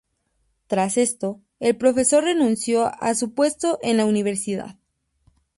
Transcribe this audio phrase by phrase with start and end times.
[0.65, 4.77] Tras esto, el profesor renunció a su puesto en la universidad.